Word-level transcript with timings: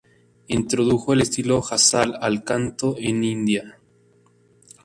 Introdujo 0.47 1.13
el 1.13 1.21
estilo 1.21 1.61
Ghazal 1.61 2.17
al 2.21 2.43
canto 2.43 2.95
en 2.97 3.23
India. 3.23 3.77